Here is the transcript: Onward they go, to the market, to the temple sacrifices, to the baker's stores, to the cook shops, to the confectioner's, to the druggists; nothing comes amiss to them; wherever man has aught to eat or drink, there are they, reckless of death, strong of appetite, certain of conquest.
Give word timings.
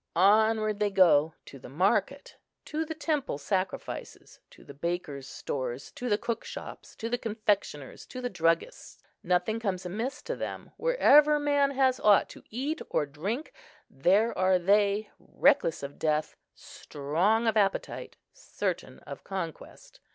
Onward 0.15 0.79
they 0.79 0.89
go, 0.89 1.35
to 1.45 1.59
the 1.59 1.69
market, 1.69 2.35
to 2.65 2.85
the 2.85 2.95
temple 2.95 3.37
sacrifices, 3.37 4.39
to 4.49 4.63
the 4.63 4.73
baker's 4.73 5.27
stores, 5.27 5.91
to 5.91 6.09
the 6.09 6.17
cook 6.17 6.43
shops, 6.43 6.95
to 6.95 7.07
the 7.07 7.19
confectioner's, 7.19 8.07
to 8.07 8.19
the 8.19 8.27
druggists; 8.27 8.97
nothing 9.21 9.59
comes 9.59 9.85
amiss 9.85 10.23
to 10.23 10.35
them; 10.35 10.71
wherever 10.77 11.37
man 11.39 11.69
has 11.69 11.99
aught 11.99 12.29
to 12.29 12.43
eat 12.49 12.81
or 12.89 13.05
drink, 13.05 13.53
there 13.91 14.35
are 14.35 14.57
they, 14.57 15.11
reckless 15.19 15.83
of 15.83 15.99
death, 15.99 16.35
strong 16.55 17.45
of 17.45 17.55
appetite, 17.55 18.17
certain 18.33 18.97
of 19.01 19.23
conquest. 19.23 19.99